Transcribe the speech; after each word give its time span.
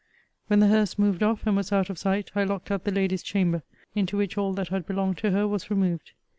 When 0.47 0.61
the 0.61 0.67
hearse 0.67 0.97
moved 0.97 1.21
off, 1.21 1.45
and 1.45 1.55
was 1.55 1.71
out 1.71 1.91
of 1.91 1.99
sight, 1.99 2.31
I 2.33 2.43
locked 2.43 2.71
up 2.71 2.85
the 2.85 2.91
lady's 2.91 3.21
chamber, 3.21 3.61
into 3.93 4.17
which 4.17 4.35
all 4.35 4.51
that 4.53 4.69
had 4.69 4.87
belonged 4.87 5.19
to 5.19 5.29
her 5.29 5.47
was 5.47 5.69
removed. 5.69 6.13